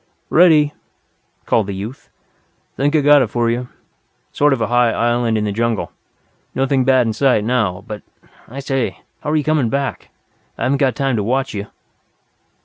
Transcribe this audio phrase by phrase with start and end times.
[0.31, 0.73] "Ready,"
[1.45, 2.09] called the youth.
[2.75, 3.67] "Think I've got it for you.
[4.31, 5.91] Sort of a high island in the jungle.
[6.55, 7.83] Nothing bad in sight now.
[7.85, 8.01] But,
[8.47, 10.09] I say how're you coming back?
[10.57, 11.67] I haven't got time to watch you."